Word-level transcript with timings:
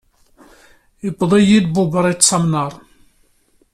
Iwweḍ-iyi-d 1.07 1.67
bubriṭ 1.73 2.21
s 2.29 2.31
amnaṛ. 2.37 2.71